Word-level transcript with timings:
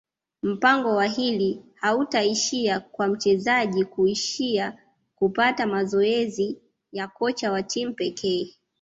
mpango 0.43 0.95
wa 0.95 1.05
hili 1.05 1.61
hautaishia 1.75 2.79
kwa 2.79 3.07
mchezaji 3.07 3.85
kuishia 3.85 4.77
kupata 5.15 5.67
mazoezi 5.67 6.61
ya 6.91 7.07
kocha 7.07 7.51
wa 7.51 7.63
timu 7.63 7.93
pekee 7.93 8.53